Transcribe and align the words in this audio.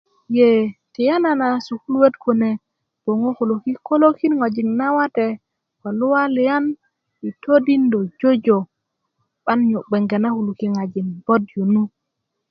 ye 0.37 0.49
tiyanana 0.93 1.47
sukuluöt 1.67 2.15
kune 2.23 2.49
boŋö 3.03 3.29
koloki 3.37 3.71
kolokin 3.87 4.33
ŋojik 4.39 4.67
nawate 4.79 5.27
ko 5.81 5.87
luwaliyan 5.99 6.65
i 7.27 7.29
todindö 7.43 7.99
jojo 8.19 8.57
'ban 8.67 9.59
nyu 9.69 9.79
bge 9.89 10.17
na 10.19 10.29
kulu 10.35 10.51
kiŋajin 10.59 11.07
bot 11.25 11.43
yu 11.55 11.63
nu 11.73 11.83